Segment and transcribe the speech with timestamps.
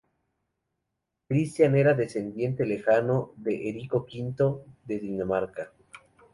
[1.27, 5.73] Cristián era descendiente lejano de Erico V de Dinamarca.